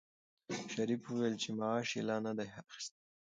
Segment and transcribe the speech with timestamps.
[0.73, 3.01] شریف وویل چې معاش یې لا نه دی اخیستی.